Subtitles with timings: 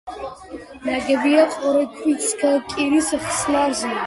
[0.87, 3.93] ნაგებია ყორე ქვით-სქელ კირის ხსნარზე.